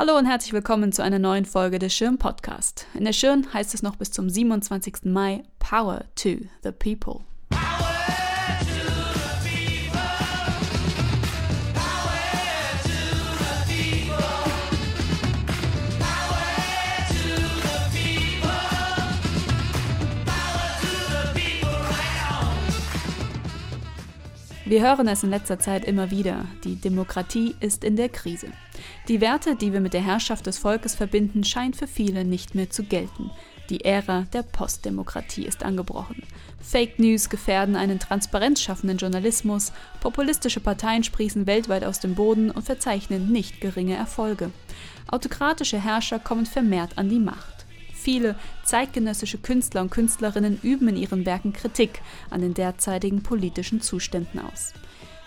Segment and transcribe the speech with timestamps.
[0.00, 2.86] Hallo und herzlich willkommen zu einer neuen Folge des Schirn Podcast.
[2.94, 5.04] In der Schirn heißt es noch bis zum 27.
[5.04, 7.20] Mai Power to the People.
[24.64, 26.46] Wir hören es in letzter Zeit immer wieder.
[26.64, 28.46] Die Demokratie ist in der Krise.
[29.08, 32.70] Die Werte, die wir mit der Herrschaft des Volkes verbinden, scheinen für viele nicht mehr
[32.70, 33.30] zu gelten.
[33.70, 36.22] Die Ära der Postdemokratie ist angebrochen.
[36.60, 43.32] Fake News gefährden einen transparenzschaffenden Journalismus, populistische Parteien sprießen weltweit aus dem Boden und verzeichnen
[43.32, 44.50] nicht geringe Erfolge.
[45.08, 47.66] Autokratische Herrscher kommen vermehrt an die Macht.
[47.94, 54.40] Viele zeitgenössische Künstler und Künstlerinnen üben in ihren Werken Kritik an den derzeitigen politischen Zuständen
[54.40, 54.72] aus.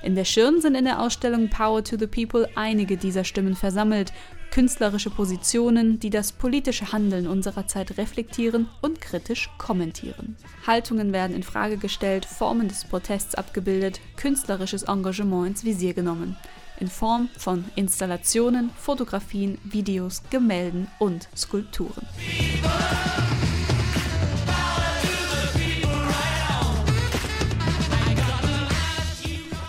[0.03, 4.11] In der Schirn sind in der Ausstellung Power to the People einige dieser Stimmen versammelt,
[4.51, 10.35] künstlerische Positionen, die das politische Handeln unserer Zeit reflektieren und kritisch kommentieren.
[10.67, 16.37] Haltungen werden in Frage gestellt, Formen des Protests abgebildet, künstlerisches Engagement ins Visier genommen
[16.79, 22.05] in Form von Installationen, Fotografien, Videos, Gemälden und Skulpturen.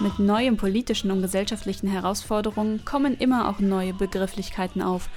[0.05, 5.09] Mit neuen politischen und gesellschaftlichen Herausforderungen kommen immer auch neue Begrifflichkeiten auf.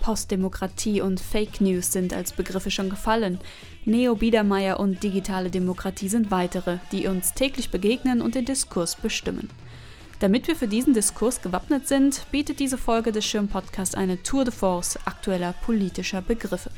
[0.00, 3.38] Postdemokratie und Fake News sind als Begriffe schon gefallen.
[3.84, 9.48] Neo-Biedermeier und digitale Demokratie sind weitere, die uns täglich begegnen und den Diskurs bestimmen.
[10.18, 14.52] Damit wir für diesen Diskurs gewappnet sind, bietet diese Folge des Schirm-Podcasts eine Tour de
[14.52, 16.72] Force aktueller politischer Begriffe.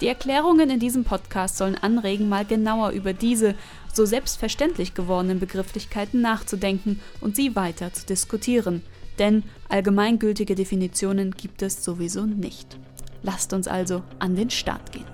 [0.00, 3.54] Die Erklärungen in diesem Podcast sollen anregen, mal genauer über diese
[3.96, 8.82] so selbstverständlich gewordenen Begrifflichkeiten nachzudenken und sie weiter zu diskutieren.
[9.18, 12.78] Denn allgemeingültige Definitionen gibt es sowieso nicht.
[13.22, 15.04] Lasst uns also an den Start gehen.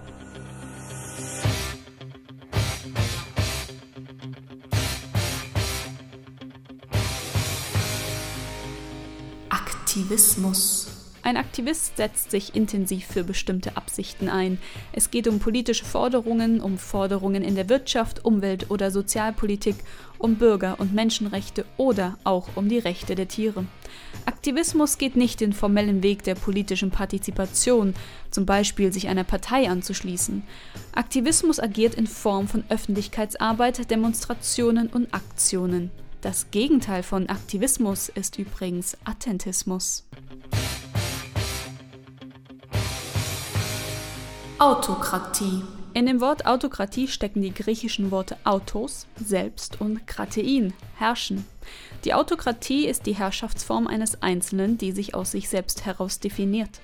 [9.49, 10.90] Aktivismus.
[11.23, 14.59] Ein Aktivist setzt sich intensiv für bestimmte Absichten ein.
[14.93, 19.77] Es geht um politische Forderungen, um Forderungen in der Wirtschaft, Umwelt- oder Sozialpolitik,
[20.19, 23.67] um Bürger- und Menschenrechte oder auch um die Rechte der Tiere.
[24.25, 27.95] Aktivismus geht nicht den formellen Weg der politischen Partizipation,
[28.31, 30.43] zum Beispiel sich einer Partei anzuschließen.
[30.93, 35.91] Aktivismus agiert in Form von Öffentlichkeitsarbeit, Demonstrationen und Aktionen.
[36.23, 40.05] Das Gegenteil von Aktivismus ist übrigens Attentismus.
[44.61, 45.63] Autokratie.
[45.95, 51.47] In dem Wort Autokratie stecken die griechischen Worte autos, selbst und kratein, herrschen.
[52.05, 56.83] Die Autokratie ist die Herrschaftsform eines Einzelnen, die sich aus sich selbst heraus definiert.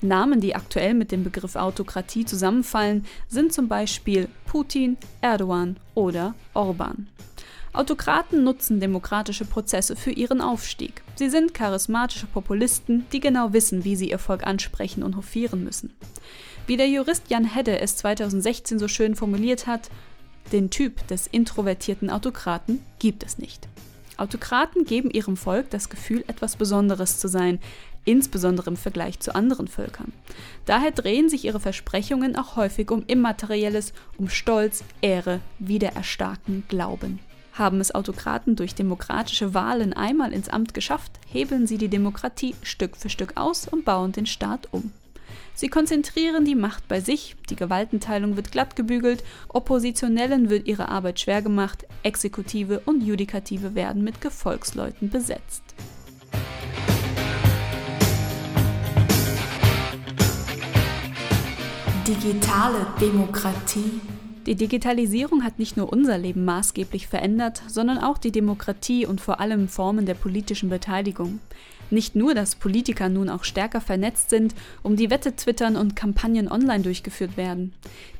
[0.00, 7.08] Namen, die aktuell mit dem Begriff Autokratie zusammenfallen, sind zum Beispiel Putin, Erdogan oder Orban.
[7.72, 11.02] Autokraten nutzen demokratische Prozesse für ihren Aufstieg.
[11.14, 15.94] Sie sind charismatische Populisten, die genau wissen, wie sie ihr Volk ansprechen und hofieren müssen.
[16.66, 19.88] Wie der Jurist Jan Hedde es 2016 so schön formuliert hat,
[20.50, 23.68] den Typ des introvertierten Autokraten gibt es nicht.
[24.16, 27.60] Autokraten geben ihrem Volk das Gefühl, etwas Besonderes zu sein,
[28.04, 30.12] insbesondere im Vergleich zu anderen Völkern.
[30.66, 37.20] Daher drehen sich ihre Versprechungen auch häufig um Immaterielles, um Stolz, Ehre, Wiedererstarken, Glauben.
[37.52, 42.96] Haben es Autokraten durch demokratische Wahlen einmal ins Amt geschafft, hebeln sie die Demokratie Stück
[42.96, 44.92] für Stück aus und bauen den Staat um.
[45.54, 51.20] Sie konzentrieren die Macht bei sich, die Gewaltenteilung wird glatt gebügelt, Oppositionellen wird ihre Arbeit
[51.20, 55.62] schwer gemacht, Exekutive und Judikative werden mit Gefolgsleuten besetzt.
[62.06, 64.00] Digitale Demokratie
[64.46, 69.38] die Digitalisierung hat nicht nur unser Leben maßgeblich verändert, sondern auch die Demokratie und vor
[69.40, 71.40] allem Formen der politischen Beteiligung.
[71.90, 76.50] Nicht nur, dass Politiker nun auch stärker vernetzt sind, um die Wette twittern und Kampagnen
[76.50, 77.72] online durchgeführt werden.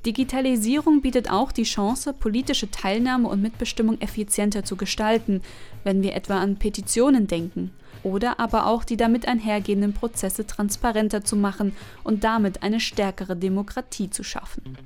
[0.04, 5.40] Digitalisierung bietet auch die Chance, politische Teilnahme und Mitbestimmung effizienter zu gestalten,
[5.84, 7.70] wenn wir etwa an Petitionen denken,
[8.02, 14.10] oder aber auch die damit einhergehenden Prozesse transparenter zu machen und damit eine stärkere Demokratie
[14.10, 14.76] zu schaffen.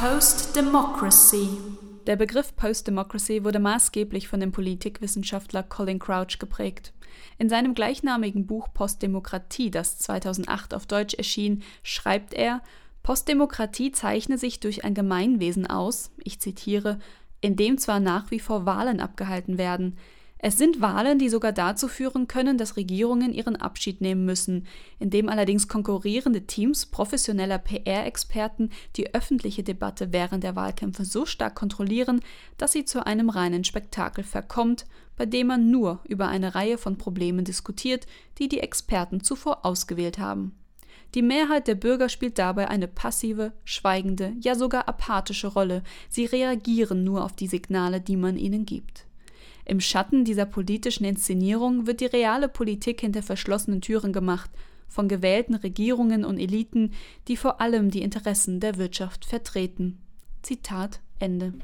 [0.00, 1.58] Post-Democracy.
[2.06, 6.94] Der Begriff Post-Democracy wurde maßgeblich von dem Politikwissenschaftler Colin Crouch geprägt.
[7.36, 12.62] In seinem gleichnamigen Buch Postdemokratie, das 2008 auf Deutsch erschien, schreibt er,
[13.02, 16.98] Postdemokratie zeichne sich durch ein Gemeinwesen aus, ich zitiere,
[17.42, 19.98] in dem zwar nach wie vor Wahlen abgehalten werden,
[20.42, 24.66] Es sind Wahlen, die sogar dazu führen können, dass Regierungen ihren Abschied nehmen müssen,
[24.98, 32.22] indem allerdings konkurrierende Teams professioneller PR-Experten die öffentliche Debatte während der Wahlkämpfe so stark kontrollieren,
[32.56, 34.86] dass sie zu einem reinen Spektakel verkommt,
[35.18, 38.06] bei dem man nur über eine Reihe von Problemen diskutiert,
[38.38, 40.54] die die Experten zuvor ausgewählt haben.
[41.14, 47.04] Die Mehrheit der Bürger spielt dabei eine passive, schweigende, ja sogar apathische Rolle, sie reagieren
[47.04, 49.04] nur auf die Signale, die man ihnen gibt.
[49.70, 54.50] Im Schatten dieser politischen Inszenierung wird die reale Politik hinter verschlossenen Türen gemacht,
[54.88, 56.92] von gewählten Regierungen und Eliten,
[57.28, 60.00] die vor allem die Interessen der Wirtschaft vertreten.
[60.42, 61.54] Zitat Ende.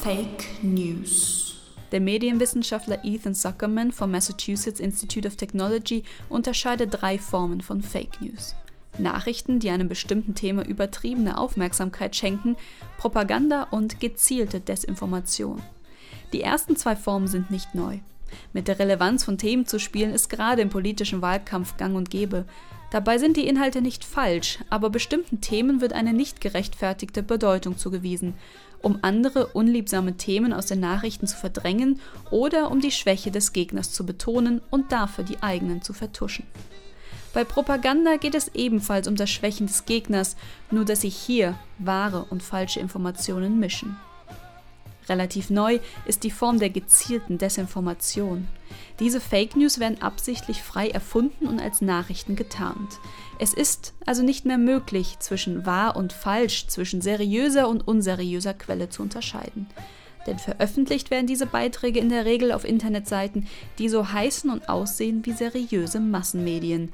[0.00, 1.56] Fake News
[1.90, 8.54] der Medienwissenschaftler Ethan Zuckerman vom Massachusetts Institute of Technology unterscheidet drei Formen von Fake News.
[8.96, 12.56] Nachrichten, die einem bestimmten Thema übertriebene Aufmerksamkeit schenken,
[12.96, 15.60] Propaganda und gezielte Desinformation.
[16.32, 17.98] Die ersten zwei Formen sind nicht neu.
[18.52, 22.44] Mit der Relevanz von Themen zu spielen ist gerade im politischen Wahlkampf gang und gäbe.
[22.90, 28.34] Dabei sind die Inhalte nicht falsch, aber bestimmten Themen wird eine nicht gerechtfertigte Bedeutung zugewiesen,
[28.82, 32.00] um andere unliebsame Themen aus den Nachrichten zu verdrängen
[32.30, 36.46] oder um die Schwäche des Gegners zu betonen und dafür die eigenen zu vertuschen.
[37.32, 40.36] Bei Propaganda geht es ebenfalls um das Schwächen des Gegners,
[40.72, 43.96] nur dass sich hier wahre und falsche Informationen mischen.
[45.10, 48.46] Relativ neu ist die Form der gezielten Desinformation.
[49.00, 53.00] Diese Fake News werden absichtlich frei erfunden und als Nachrichten getarnt.
[53.40, 58.88] Es ist also nicht mehr möglich, zwischen wahr und falsch, zwischen seriöser und unseriöser Quelle
[58.88, 59.66] zu unterscheiden.
[60.28, 63.48] Denn veröffentlicht werden diese Beiträge in der Regel auf Internetseiten,
[63.78, 66.92] die so heißen und aussehen wie seriöse Massenmedien.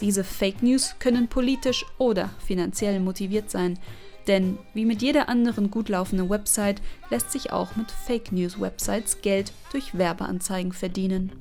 [0.00, 3.78] Diese Fake News können politisch oder finanziell motiviert sein.
[4.26, 6.80] Denn wie mit jeder anderen gut laufenden Website
[7.10, 11.32] lässt sich auch mit Fake News Websites Geld durch Werbeanzeigen verdienen.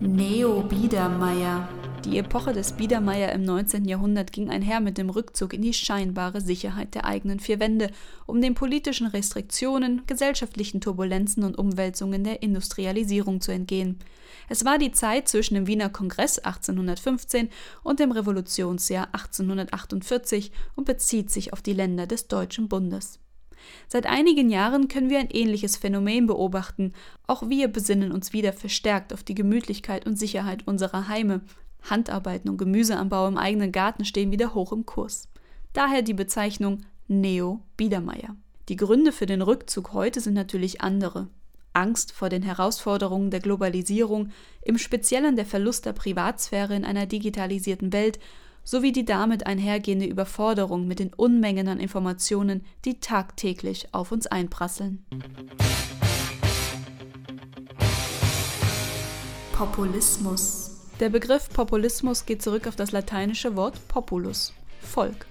[0.00, 1.68] Neo Biedermeier
[2.06, 3.84] die Epoche des Biedermeier im 19.
[3.84, 7.90] Jahrhundert ging einher mit dem Rückzug in die scheinbare Sicherheit der eigenen vier Wände,
[8.26, 13.98] um den politischen Restriktionen, gesellschaftlichen Turbulenzen und Umwälzungen der Industrialisierung zu entgehen.
[14.48, 17.48] Es war die Zeit zwischen dem Wiener Kongress 1815
[17.82, 23.18] und dem Revolutionsjahr 1848 und bezieht sich auf die Länder des Deutschen Bundes.
[23.88, 26.92] Seit einigen Jahren können wir ein ähnliches Phänomen beobachten.
[27.26, 31.40] Auch wir besinnen uns wieder verstärkt auf die Gemütlichkeit und Sicherheit unserer Heime,
[31.90, 35.28] Handarbeiten und Gemüseanbau im eigenen Garten stehen wieder hoch im Kurs.
[35.72, 38.36] Daher die Bezeichnung Neo Biedermeier.
[38.68, 41.28] Die Gründe für den Rückzug heute sind natürlich andere.
[41.72, 44.30] Angst vor den Herausforderungen der Globalisierung,
[44.62, 48.18] im Speziellen der Verlust der Privatsphäre in einer digitalisierten Welt,
[48.64, 55.04] sowie die damit einhergehende Überforderung mit den Unmengen an Informationen, die tagtäglich auf uns einprasseln.
[59.52, 60.65] Populismus
[61.00, 65.26] der Begriff Populismus geht zurück auf das lateinische Wort populus, Volk.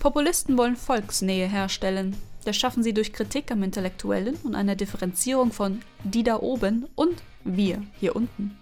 [0.00, 2.16] Populisten wollen Volksnähe herstellen.
[2.44, 7.22] Das schaffen sie durch Kritik am Intellektuellen und einer Differenzierung von die da oben und
[7.44, 8.56] wir hier unten.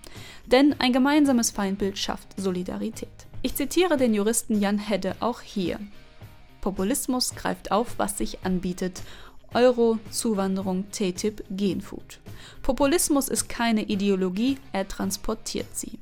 [0.46, 3.08] Denn ein gemeinsames Feindbild schafft Solidarität.
[3.42, 5.78] Ich zitiere den Juristen Jan Hedde auch hier.
[6.60, 9.02] Populismus greift auf, was sich anbietet
[9.54, 12.18] Euro, Zuwanderung, TTIP, Genfood.
[12.62, 15.98] Populismus ist keine Ideologie, er transportiert sie.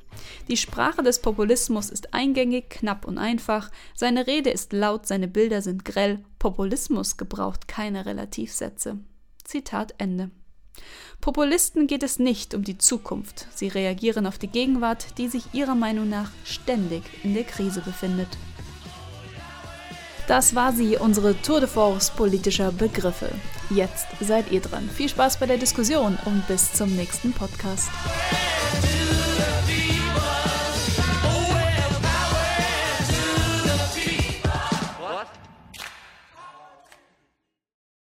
[0.49, 5.63] Die Sprache des Populismus ist eingängig, knapp und einfach, seine Rede ist laut, seine Bilder
[5.63, 8.99] sind grell, Populismus gebraucht keine Relativsätze.
[9.45, 10.31] Zitat Ende.
[11.21, 15.75] Populisten geht es nicht um die Zukunft, sie reagieren auf die Gegenwart, die sich ihrer
[15.75, 18.29] Meinung nach ständig in der Krise befindet.
[20.27, 23.31] Das war sie, unsere Tour de Force politischer Begriffe.
[23.71, 24.89] Jetzt seid ihr dran.
[24.89, 27.91] Viel Spaß bei der Diskussion und bis zum nächsten Podcast.